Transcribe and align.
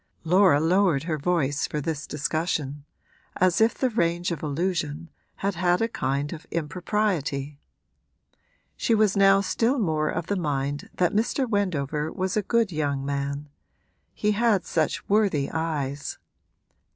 Laura 0.23 0.59
lowered 0.59 1.03
her 1.03 1.19
voice 1.19 1.67
for 1.67 1.79
this 1.79 2.07
discussion, 2.07 2.85
as 3.37 3.61
if 3.61 3.75
the 3.75 3.91
range 3.91 4.31
of 4.31 4.41
allusion 4.41 5.11
had 5.35 5.53
had 5.53 5.79
a 5.79 5.87
kind 5.87 6.33
of 6.33 6.47
impropriety. 6.49 7.59
She 8.75 8.95
was 8.95 9.15
now 9.15 9.41
still 9.41 9.77
more 9.77 10.09
of 10.09 10.25
the 10.25 10.35
mind 10.35 10.89
that 10.95 11.13
Mr. 11.13 11.47
Wendover 11.47 12.11
was 12.11 12.35
a 12.35 12.41
good 12.41 12.71
young 12.71 13.05
man 13.05 13.49
he 14.15 14.31
had 14.31 14.65
such 14.65 15.07
worthy 15.07 15.51
eyes. 15.51 16.17